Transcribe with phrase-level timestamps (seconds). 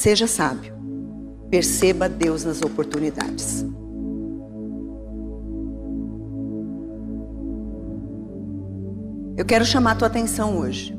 [0.00, 0.72] seja sábio.
[1.50, 3.66] Perceba Deus nas oportunidades.
[9.36, 10.96] Eu quero chamar a tua atenção hoje.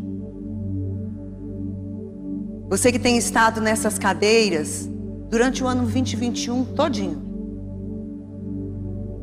[2.70, 4.88] Você que tem estado nessas cadeiras
[5.30, 7.24] durante o ano 2021 todinho.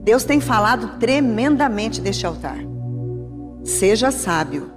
[0.03, 2.59] Deus tem falado tremendamente deste altar.
[3.63, 4.73] Seja sábio.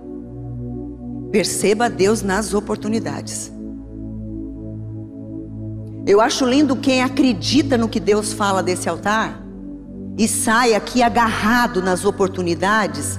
[1.31, 3.51] Perceba Deus nas oportunidades.
[6.11, 9.41] Eu acho lindo quem acredita no que Deus fala desse altar
[10.17, 13.17] e sai aqui agarrado nas oportunidades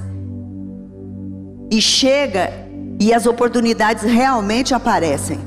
[1.71, 2.53] e chega
[3.01, 5.41] e as oportunidades realmente aparecem.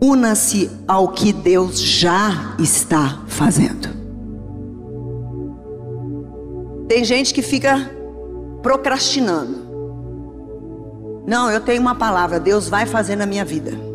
[0.00, 3.88] Una-se ao que Deus já está fazendo.
[6.86, 7.90] Tem gente que fica
[8.62, 9.58] procrastinando.
[11.26, 13.91] Não, eu tenho uma palavra, Deus vai fazer na minha vida.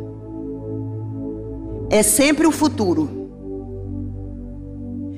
[1.90, 3.28] É sempre o futuro.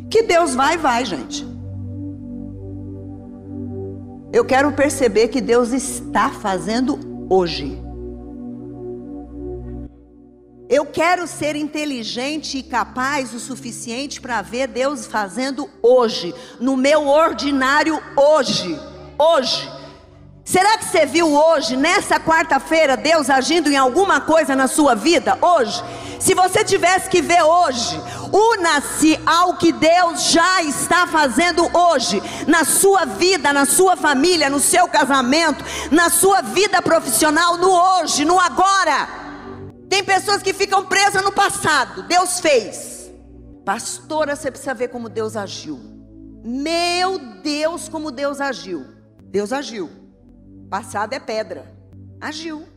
[0.09, 1.45] Que Deus vai, vai, gente.
[4.31, 7.81] Eu quero perceber que Deus está fazendo hoje.
[10.69, 17.07] Eu quero ser inteligente e capaz o suficiente para ver Deus fazendo hoje, no meu
[17.07, 18.79] ordinário hoje.
[19.17, 19.67] Hoje.
[20.45, 25.37] Será que você viu hoje, nessa quarta-feira, Deus agindo em alguma coisa na sua vida?
[25.41, 25.83] Hoje?
[26.19, 27.97] Se você tivesse que ver hoje,
[28.31, 34.59] una-se ao que Deus já está fazendo hoje, na sua vida, na sua família, no
[34.59, 39.07] seu casamento, na sua vida profissional, no hoje, no agora.
[39.89, 43.09] Tem pessoas que ficam presas no passado, Deus fez.
[43.65, 45.79] Pastora, você precisa ver como Deus agiu.
[46.43, 48.85] Meu Deus, como Deus agiu.
[49.23, 49.89] Deus agiu.
[50.69, 51.71] Passado é pedra.
[52.19, 52.67] Agiu,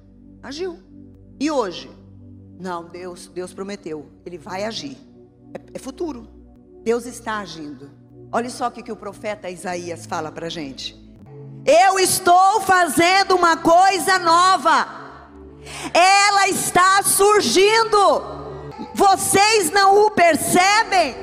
[0.42, 0.78] agiu.
[1.40, 2.01] E hoje?
[2.58, 4.96] Não, Deus, Deus prometeu, Ele vai agir.
[5.54, 6.28] É, é futuro.
[6.82, 7.90] Deus está agindo.
[8.30, 11.00] Olha só o que, que o profeta Isaías fala para gente.
[11.64, 15.02] Eu estou fazendo uma coisa nova.
[15.92, 18.42] Ela está surgindo.
[18.94, 21.14] Vocês não o percebem?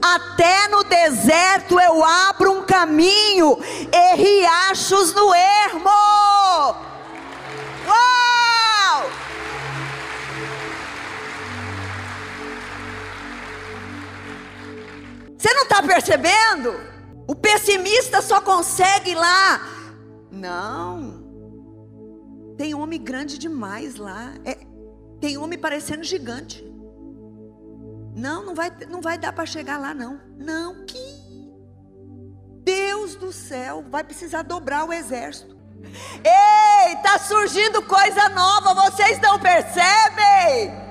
[0.00, 3.58] Até no deserto eu abro um caminho
[3.92, 6.85] e riachos no ermo.
[15.46, 16.74] Você não está percebendo?
[17.28, 19.60] O pessimista só consegue lá.
[20.28, 21.24] Não.
[22.58, 24.34] Tem homem grande demais lá.
[24.44, 24.58] É,
[25.20, 26.64] tem homem parecendo gigante.
[28.16, 30.20] Não, não vai, não vai dar para chegar lá, não.
[30.36, 30.98] Não, que
[32.64, 35.56] Deus do céu vai precisar dobrar o exército.
[36.24, 40.85] Ei, está surgindo coisa nova, vocês não percebem?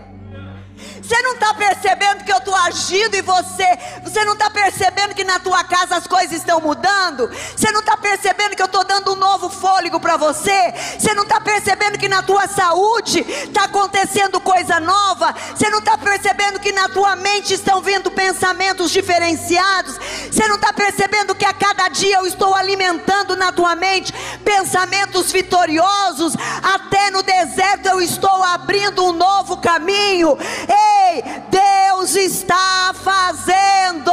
[1.05, 3.77] Você não está percebendo que eu estou agindo em você?
[4.03, 7.29] Você não está percebendo que na tua casa as coisas estão mudando?
[7.55, 10.73] Você não está percebendo que eu estou dando um novo fôlego para você?
[10.97, 15.35] Você não está percebendo que na tua saúde está acontecendo coisa nova?
[15.55, 19.99] Você não está percebendo que na tua mente estão vindo pensamentos diferenciados?
[20.31, 24.11] Você não está percebendo que a cada dia eu estou alimentando na tua mente
[24.43, 26.33] pensamentos vitoriosos?
[26.63, 30.35] Até no deserto eu estou abrindo um novo caminho.
[30.67, 34.11] Ei, Ei, Deus está fazendo.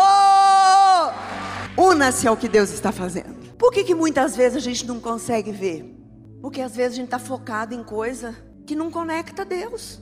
[1.76, 3.42] Una-se ao que Deus está fazendo.
[3.56, 5.84] Por que, que muitas vezes a gente não consegue ver?
[6.40, 10.00] Porque às vezes a gente está focado em coisa que não conecta a Deus.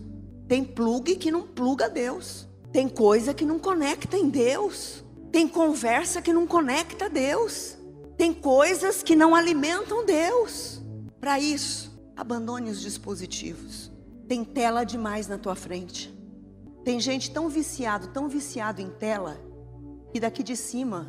[0.49, 2.49] Tem plug que não pluga a Deus.
[2.73, 5.05] Tem coisa que não conecta em Deus.
[5.31, 7.77] Tem conversa que não conecta a Deus.
[8.17, 10.81] Tem coisas que não alimentam Deus.
[11.21, 13.91] Para isso, abandone os dispositivos.
[14.27, 16.15] Tem tela demais na tua frente.
[16.85, 19.39] Tem gente tão viciado, tão viciado em tela,
[20.13, 21.07] que daqui de cima,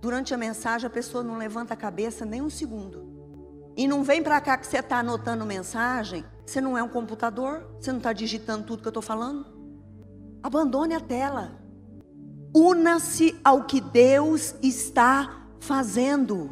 [0.00, 3.10] durante a mensagem, a pessoa não levanta a cabeça nem um segundo.
[3.76, 7.66] E não vem para cá que você está anotando mensagem, você não é um computador,
[7.80, 9.46] você não está digitando tudo que eu estou falando.
[10.42, 11.60] Abandone a tela.
[12.54, 16.50] Una-se ao que Deus está fazendo.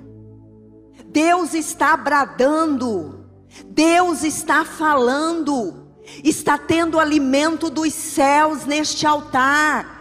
[1.07, 3.27] Deus está bradando.
[3.67, 5.88] Deus está falando
[6.23, 9.98] está tendo alimento dos céus neste altar.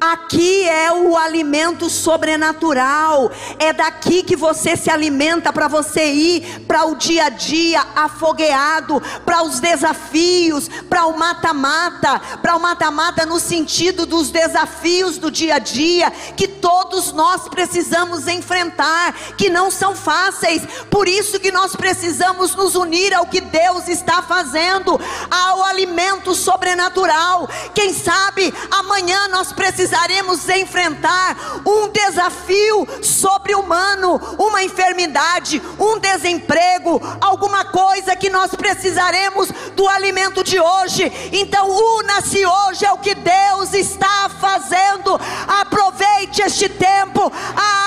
[0.00, 3.30] Aqui é o alimento sobrenatural.
[3.58, 9.02] É daqui que você se alimenta para você ir para o dia a dia afogueado,
[9.24, 15.56] para os desafios, para o mata-mata, para o mata-mata no sentido dos desafios do dia
[15.56, 20.62] a dia que todos nós precisamos enfrentar, que não são fáceis.
[20.90, 25.00] Por isso que nós precisamos nos unir ao que Deus está fazendo,
[25.30, 27.48] ao alimento sobrenatural.
[27.74, 38.14] Quem sabe amanhã nós precisaremos enfrentar um desafio sobre-humano, uma enfermidade, um desemprego, alguma coisa
[38.14, 41.10] que nós precisaremos do alimento de hoje.
[41.32, 45.20] Então, una-se hoje ao que Deus está fazendo.
[45.48, 47.32] Aproveite este tempo,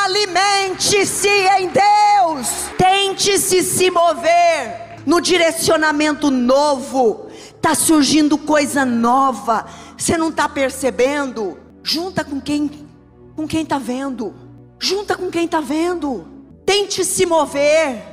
[0.04, 2.48] alimente-se em Deus.
[2.78, 7.28] Tente-se se mover no direcionamento novo.
[7.56, 9.66] Está surgindo coisa nova.
[9.98, 11.67] Você não está percebendo?
[11.88, 12.86] Junta com quem
[13.34, 14.36] com quem está vendo.
[14.78, 16.28] Junta com quem está vendo.
[16.66, 18.04] Tente se mover.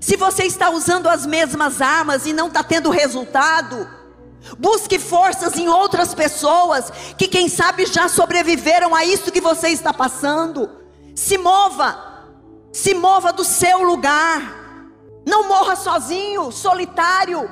[0.00, 3.88] Se você está usando as mesmas armas e não está tendo resultado,
[4.58, 9.92] busque forças em outras pessoas que, quem sabe, já sobreviveram a isso que você está
[9.92, 10.68] passando.
[11.14, 12.26] Se mova,
[12.72, 14.90] se mova do seu lugar.
[15.24, 17.48] Não morra sozinho, solitário.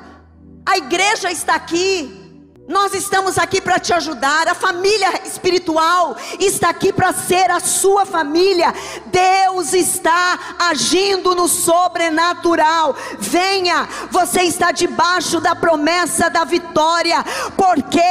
[0.65, 2.22] A igreja está aqui.
[2.65, 4.47] Nós estamos aqui para te ajudar.
[4.47, 8.73] A família espiritual está aqui para ser a sua família.
[9.07, 12.95] Deus está agindo no sobrenatural.
[13.19, 17.21] Venha, você está debaixo da promessa da vitória,
[17.57, 18.01] porque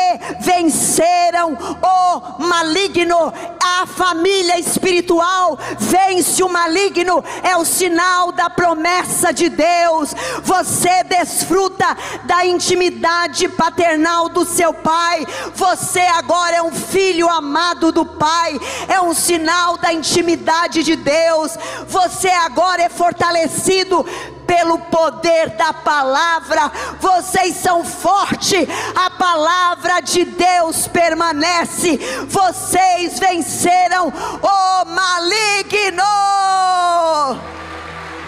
[0.41, 3.33] venceram o maligno.
[3.65, 10.15] A família espiritual vence o maligno, é o sinal da promessa de Deus.
[10.43, 15.27] Você desfruta da intimidade paternal do seu pai.
[15.55, 18.59] Você agora é um filho amado do Pai,
[18.89, 21.57] é um sinal da intimidade de Deus.
[21.89, 24.05] Você agora é fortalecido
[24.47, 26.71] pelo poder da palavra.
[27.01, 31.99] Vocês são fortes, a palavra de Deus permanece.
[32.29, 36.03] Vocês venceram o maligno.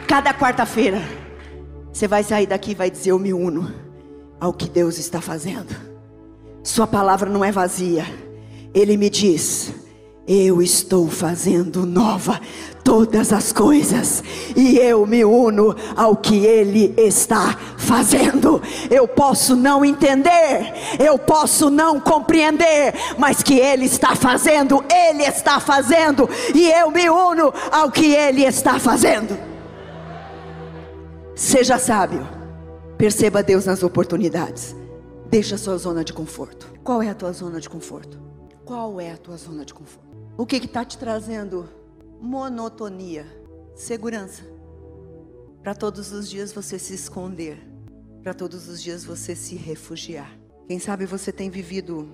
[0.08, 1.02] Cada quarta-feira,
[1.92, 3.74] você vai sair daqui e vai dizer: Eu me uno
[4.40, 5.93] ao que Deus está fazendo.
[6.64, 8.06] Sua palavra não é vazia.
[8.72, 9.70] Ele me diz:
[10.26, 12.40] Eu estou fazendo nova
[12.82, 14.24] todas as coisas,
[14.56, 18.62] e eu me uno ao que Ele está fazendo.
[18.90, 25.60] Eu posso não entender, eu posso não compreender, mas que Ele está fazendo, Ele está
[25.60, 29.36] fazendo, e eu me uno ao que Ele está fazendo.
[31.34, 32.26] Seja sábio,
[32.96, 34.83] perceba Deus nas oportunidades.
[35.34, 36.72] Deixa a sua zona de conforto.
[36.84, 38.20] Qual é a tua zona de conforto?
[38.64, 40.16] Qual é a tua zona de conforto?
[40.38, 41.68] O que está te trazendo
[42.20, 43.26] monotonia,
[43.74, 44.44] segurança?
[45.60, 47.58] Para todos os dias você se esconder,
[48.22, 50.38] para todos os dias você se refugiar.
[50.68, 52.08] Quem sabe você tem vivido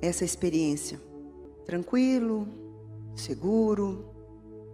[0.00, 0.98] essa experiência
[1.66, 2.48] tranquilo,
[3.14, 4.14] seguro,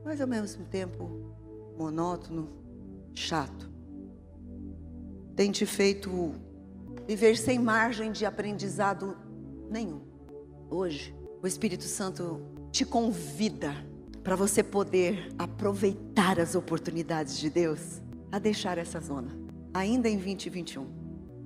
[0.04, 1.34] mas ao mesmo tempo
[1.76, 2.48] monótono,
[3.12, 3.68] chato.
[5.34, 6.32] Tem te feito
[7.06, 9.16] viver sem margem de aprendizado
[9.70, 10.00] nenhum.
[10.70, 12.40] Hoje, o Espírito Santo
[12.70, 13.74] te convida
[14.22, 18.00] para você poder aproveitar as oportunidades de Deus
[18.30, 19.36] a deixar essa zona,
[19.74, 20.86] ainda em 2021.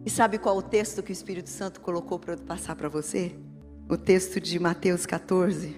[0.05, 3.35] E sabe qual o texto que o Espírito Santo colocou para passar para você?
[3.89, 5.77] O texto de Mateus 14,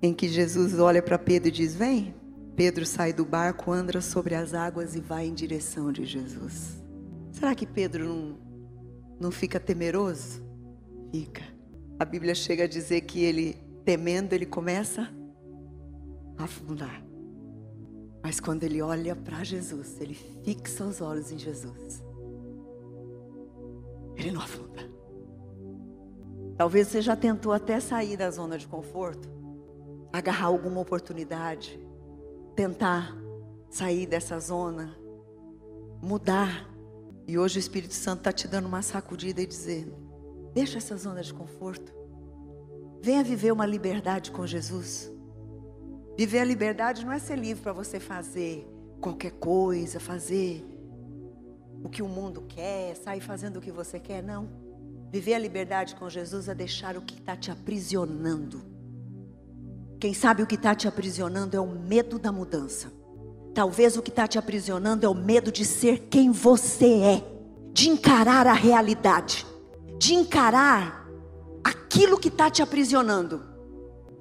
[0.00, 2.14] em que Jesus olha para Pedro e diz: Vem.
[2.56, 6.82] Pedro sai do barco, anda sobre as águas e vai em direção de Jesus.
[7.30, 8.47] Será que Pedro não
[9.18, 10.42] não fica temeroso?
[11.10, 11.42] Fica.
[11.98, 15.08] A Bíblia chega a dizer que ele, temendo, ele começa
[16.36, 17.02] a afundar.
[18.22, 22.02] Mas quando ele olha para Jesus, ele fixa os olhos em Jesus.
[24.16, 24.88] Ele não afunda.
[26.56, 29.28] Talvez você já tentou até sair da zona de conforto,
[30.12, 31.78] agarrar alguma oportunidade,
[32.56, 33.16] tentar
[33.70, 34.96] sair dessa zona,
[36.02, 36.68] mudar
[37.28, 39.94] e hoje o Espírito Santo está te dando uma sacudida e dizendo:
[40.54, 41.92] deixa essa zona de conforto.
[43.02, 45.12] Venha viver uma liberdade com Jesus.
[46.16, 48.66] Viver a liberdade não é ser livre para você fazer
[48.98, 50.66] qualquer coisa, fazer
[51.84, 54.48] o que o mundo quer, sair fazendo o que você quer, não.
[55.12, 58.62] Viver a liberdade com Jesus é deixar o que está te aprisionando.
[60.00, 62.90] Quem sabe o que está te aprisionando é o medo da mudança.
[63.58, 67.24] Talvez o que está te aprisionando é o medo de ser quem você é,
[67.72, 69.44] de encarar a realidade,
[69.98, 71.04] de encarar
[71.64, 73.42] aquilo que está te aprisionando.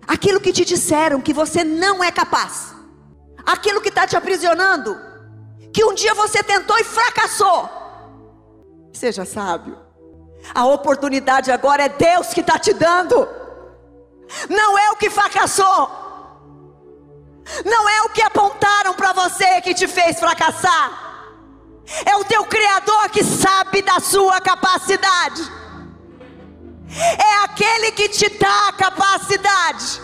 [0.07, 2.73] aquilo que te disseram que você não é capaz,
[3.45, 4.97] aquilo que está te aprisionando,
[5.71, 7.69] que um dia você tentou e fracassou.
[8.91, 9.77] Seja sábio,
[10.51, 13.29] a oportunidade agora é Deus que está te dando,
[14.49, 16.07] não é o que fracassou.
[17.65, 18.43] Não é o que para
[19.17, 20.87] você que te fez fracassar.
[22.05, 25.41] É o teu Criador que sabe da sua capacidade.
[27.17, 30.01] É aquele que te dá a capacidade.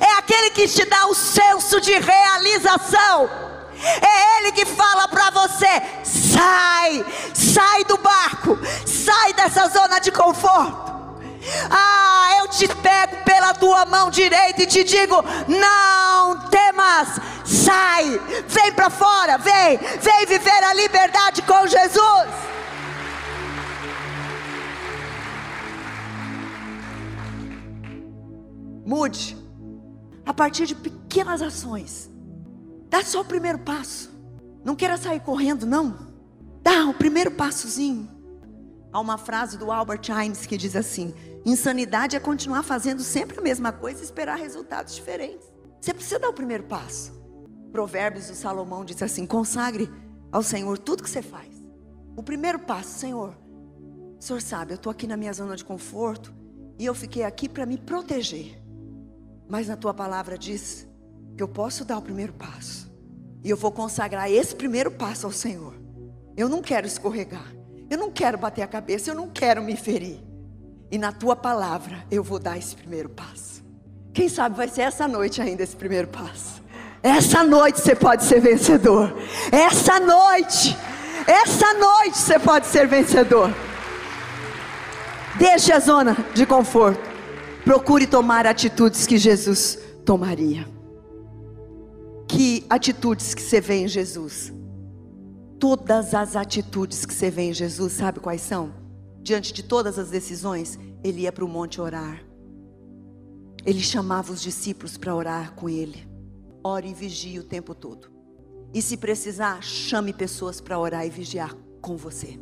[0.00, 3.30] É aquele que te dá o senso de realização.
[4.02, 10.97] É Ele que fala para você: sai, sai do barco, sai dessa zona de conforto.
[11.70, 18.72] Ah, eu te pego pela tua mão direita e te digo: não temas, sai, vem
[18.72, 22.28] para fora, vem, vem viver a liberdade com Jesus.
[28.84, 29.36] Mude
[30.24, 32.10] a partir de pequenas ações.
[32.88, 34.10] Dá só o primeiro passo.
[34.64, 36.08] Não queira sair correndo, não.
[36.62, 38.17] Dá o primeiro passozinho.
[38.92, 41.14] Há uma frase do Albert Einstein que diz assim:
[41.44, 45.46] Insanidade é continuar fazendo sempre a mesma coisa e esperar resultados diferentes.
[45.80, 47.12] Você precisa dar o primeiro passo.
[47.70, 49.90] Provérbios do Salomão diz assim: consagre
[50.32, 51.48] ao Senhor tudo que você faz.
[52.16, 53.36] O primeiro passo, Senhor,
[54.18, 56.34] o Senhor sabe, eu estou aqui na minha zona de conforto
[56.78, 58.60] e eu fiquei aqui para me proteger.
[59.48, 60.88] Mas na tua palavra diz
[61.36, 62.90] que eu posso dar o primeiro passo.
[63.44, 65.74] E eu vou consagrar esse primeiro passo ao Senhor.
[66.36, 67.57] Eu não quero escorregar.
[67.90, 69.10] Eu não quero bater a cabeça.
[69.10, 70.20] Eu não quero me ferir.
[70.90, 73.62] E na tua palavra eu vou dar esse primeiro passo.
[74.12, 76.62] Quem sabe vai ser essa noite ainda esse primeiro passo.
[77.02, 79.14] Essa noite você pode ser vencedor.
[79.52, 80.76] Essa noite,
[81.26, 83.54] essa noite você pode ser vencedor.
[85.38, 87.00] Deixe a zona de conforto.
[87.64, 90.66] Procure tomar atitudes que Jesus tomaria.
[92.26, 94.52] Que atitudes que você vê em Jesus?
[95.58, 98.88] Todas as atitudes que você vê em Jesus, sabe quais são?
[99.28, 102.24] diante de todas as decisões, ele ia para o monte orar.
[103.62, 106.08] Ele chamava os discípulos para orar com ele.
[106.64, 108.10] Ore e vigie o tempo todo.
[108.72, 112.40] E se precisar, chame pessoas para orar e vigiar com você.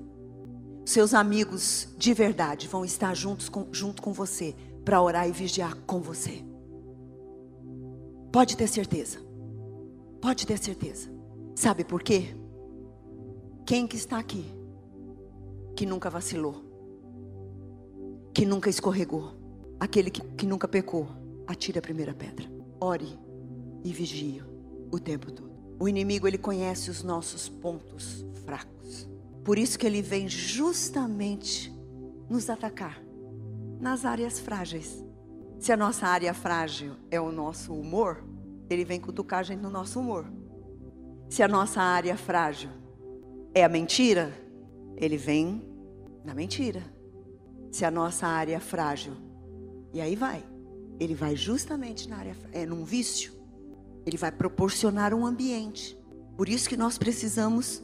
[0.85, 4.54] Seus amigos de verdade vão estar juntos com, junto com você
[4.85, 6.44] para orar e vigiar com você.
[8.32, 9.18] Pode ter certeza.
[10.20, 11.11] Pode ter certeza.
[11.56, 12.37] Sabe por quê?
[13.66, 14.46] Quem que está aqui
[15.75, 16.66] que nunca vacilou?
[18.37, 19.32] que nunca escorregou,
[19.80, 21.08] aquele que, que nunca pecou,
[21.46, 22.46] atire a primeira pedra.
[22.78, 23.18] Ore
[23.82, 24.44] e vigie
[24.92, 25.50] o tempo todo.
[25.80, 29.08] O inimigo ele conhece os nossos pontos fracos.
[29.42, 31.75] Por isso que ele vem justamente
[32.28, 33.02] nos atacar
[33.80, 35.02] nas áreas frágeis.
[35.58, 38.23] Se a nossa área frágil é o nosso humor,
[38.68, 40.30] ele vem cutucar a gente no nosso humor.
[41.30, 42.68] Se a nossa área frágil
[43.56, 44.30] é a mentira,
[44.98, 45.66] ele vem
[46.22, 46.82] na mentira
[47.72, 49.14] se a nossa área é frágil.
[49.94, 50.44] E aí vai.
[51.00, 53.32] Ele vai justamente na área é num vício.
[54.04, 55.98] Ele vai proporcionar um ambiente.
[56.36, 57.82] Por isso que nós precisamos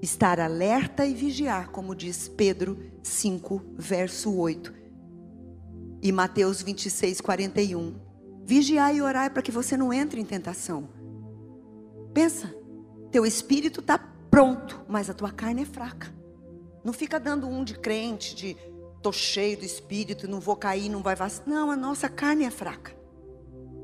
[0.00, 4.72] estar alerta e vigiar, como diz Pedro 5, verso 8.
[6.02, 7.94] E Mateus 26, 41.
[8.42, 10.88] Vigiar e orar para que você não entre em tentação.
[12.14, 12.54] Pensa,
[13.10, 13.98] teu espírito está
[14.30, 16.12] pronto, mas a tua carne é fraca.
[16.84, 18.56] Não fica dando um de crente, de
[18.96, 21.48] estou cheio do Espírito, não vou cair, não vai vacilar.
[21.48, 22.94] Não, a nossa carne é fraca.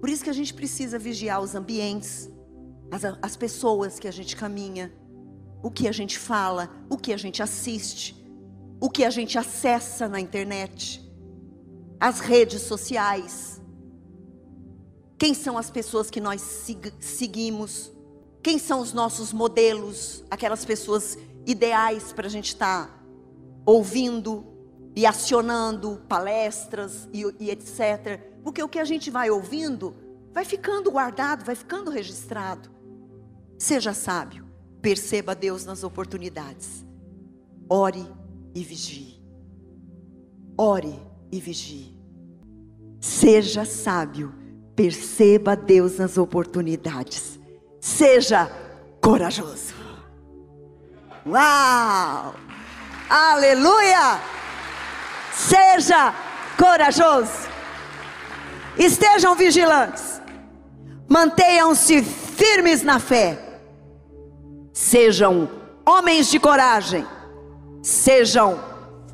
[0.01, 2.31] Por isso que a gente precisa vigiar os ambientes,
[2.91, 4.93] as, as pessoas que a gente caminha,
[5.63, 8.15] o que a gente fala, o que a gente assiste,
[8.81, 11.03] o que a gente acessa na internet,
[11.99, 13.61] as redes sociais.
[15.19, 16.43] Quem são as pessoas que nós
[17.01, 17.96] seguimos?
[18.47, 20.23] Quem são os nossos modelos?
[20.31, 22.95] Aquelas pessoas ideais para a gente estar tá
[23.67, 24.47] ouvindo,
[24.95, 28.21] e acionando palestras e, e etc.
[28.45, 29.97] Porque o que a gente vai ouvindo
[30.33, 32.71] vai ficando guardado, vai ficando registrado.
[33.59, 34.47] Seja sábio,
[34.81, 36.87] perceba Deus nas oportunidades.
[37.69, 38.07] Ore
[38.55, 39.21] e vigie.
[40.57, 40.97] Ore
[41.33, 41.99] e vigie.
[43.01, 44.33] Seja sábio,
[44.77, 47.36] perceba Deus nas oportunidades.
[47.87, 48.51] Seja
[49.01, 49.73] corajoso.
[51.25, 52.35] Uau!
[53.09, 54.21] Aleluia!
[55.33, 56.13] Seja
[56.59, 57.49] corajoso.
[58.77, 60.21] Estejam vigilantes.
[61.09, 63.61] Mantenham-se firmes na fé.
[64.73, 65.49] Sejam
[65.87, 67.07] homens de coragem.
[67.85, 68.59] Sejam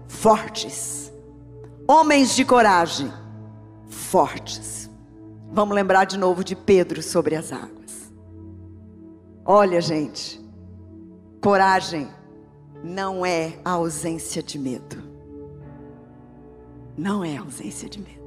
[0.09, 1.13] fortes.
[1.87, 3.13] Homens de coragem,
[3.91, 4.89] fortes.
[5.53, 7.82] Vamos lembrar de novo de Pedro sobre as águas.
[9.45, 10.41] Olha, gente,
[11.43, 12.09] coragem
[12.83, 15.03] não é a ausência de medo.
[16.97, 18.23] Não é a ausência de medo.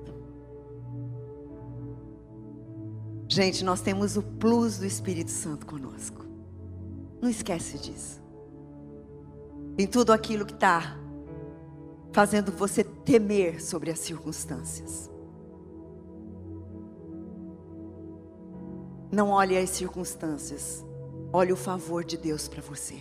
[3.27, 6.25] Gente, nós temos o plus do Espírito Santo conosco.
[7.21, 8.21] Não esquece disso.
[9.77, 10.97] Em tudo aquilo que está
[12.11, 15.11] fazendo você temer sobre as circunstâncias.
[19.11, 20.85] Não olhe as circunstâncias,
[21.35, 22.95] olhe o favor de Deus para você.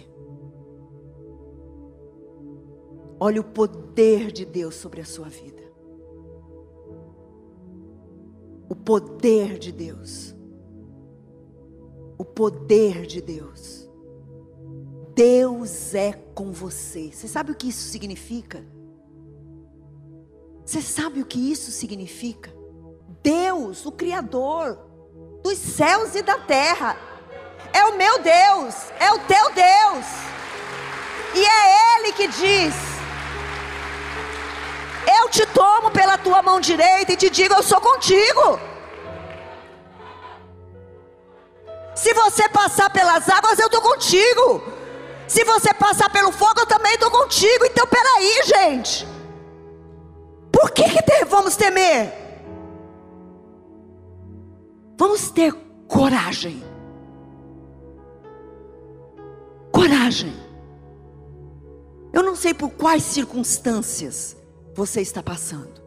[3.20, 5.62] Olhe o poder de Deus sobre a sua vida.
[8.68, 10.34] O poder de Deus.
[12.18, 13.88] O poder de Deus.
[15.14, 17.12] Deus é com você.
[17.12, 18.66] Você sabe o que isso significa?
[20.66, 22.52] Você sabe o que isso significa?
[23.22, 24.76] Deus, o Criador
[25.44, 26.96] dos céus e da terra,
[27.72, 30.06] é o meu Deus, é o teu Deus,
[31.34, 32.74] e é Ele que diz:
[35.18, 38.60] Eu te tomo pela tua mão direita e te digo: Eu sou contigo.
[41.94, 44.62] Se você passar pelas águas, eu estou contigo.
[45.26, 47.64] Se você passar pelo fogo, eu também estou contigo.
[47.64, 49.06] Então, peraí, gente.
[50.52, 52.12] Por que, que vamos temer?
[54.96, 55.52] Vamos ter
[55.88, 56.73] coragem.
[60.14, 60.32] Coragem.
[62.12, 64.36] Eu não sei por quais circunstâncias
[64.72, 65.82] você está passando,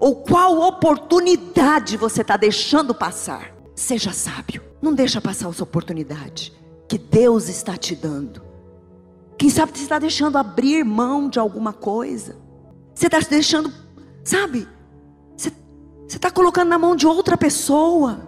[0.00, 3.54] ou qual oportunidade você está deixando passar.
[3.74, 6.52] Seja sábio, não deixa passar essa oportunidade
[6.88, 8.42] que Deus está te dando.
[9.36, 12.36] Quem sabe você está deixando abrir mão de alguma coisa.
[12.94, 13.72] Você está deixando,
[14.24, 14.68] sabe?
[15.36, 15.50] Você
[16.08, 18.20] está colocando na mão de outra pessoa.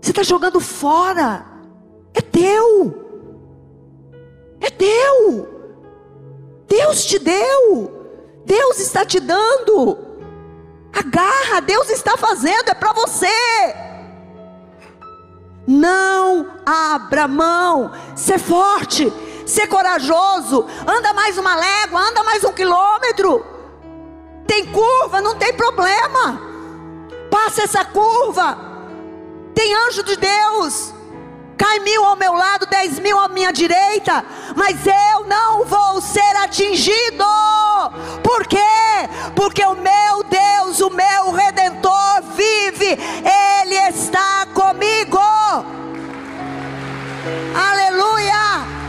[0.00, 1.46] Você está jogando fora.
[2.14, 2.99] É teu.
[4.60, 5.48] É teu.
[6.68, 8.00] Deus te deu.
[8.44, 9.98] Deus está te dando.
[10.92, 13.26] Agarra, Deus está fazendo, é para você.
[15.66, 17.92] Não abra mão.
[18.16, 19.12] Ser forte,
[19.46, 20.66] ser corajoso.
[20.86, 23.44] Anda mais uma légua, anda mais um quilômetro.
[24.46, 26.40] Tem curva, não tem problema.
[27.30, 28.58] Passa essa curva.
[29.54, 30.92] Tem anjo de Deus.
[31.60, 34.24] Cai mil ao meu lado, dez mil à minha direita,
[34.56, 37.22] mas eu não vou ser atingido.
[38.24, 38.56] Por quê?
[39.36, 42.98] Porque o meu Deus, o meu Redentor vive,
[43.62, 45.20] Ele está comigo.
[47.54, 48.79] Aleluia!